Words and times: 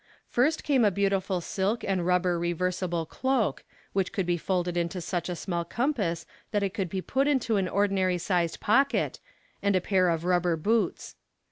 First 0.27 0.63
came 0.63 0.83
a 0.83 0.89
beautiful 0.89 1.41
silk 1.41 1.83
and 1.83 2.03
rubber 2.03 2.39
reversible 2.39 3.05
cloak, 3.05 3.63
which 3.93 4.11
could 4.11 4.25
be 4.25 4.35
folded 4.35 4.75
into 4.75 4.99
such 4.99 5.29
a 5.29 5.35
small 5.35 5.63
compass 5.63 6.25
that 6.49 6.63
it 6.63 6.73
could 6.73 6.89
be 6.89 7.03
put 7.03 7.27
into 7.27 7.57
an 7.57 7.67
ordinary 7.69 8.17
sized 8.17 8.59
pocket, 8.59 9.19
and 9.61 9.75
a 9.75 9.79
pair 9.79 10.09
of 10.09 10.25
rubber 10.25 10.55
boots. 10.55 11.17